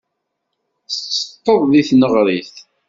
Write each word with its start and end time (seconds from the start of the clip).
Tettetteḍ 0.89 1.61
deg 1.71 1.85
tneɣrit? 1.89 2.55